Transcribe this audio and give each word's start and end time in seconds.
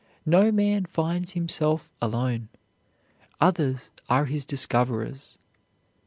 No 0.25 0.51
man 0.51 0.85
finds 0.85 1.33
himself 1.33 1.93
alone. 2.01 2.49
Others 3.39 3.91
are 4.09 4.25
his 4.25 4.45
discoverers. 4.47 5.37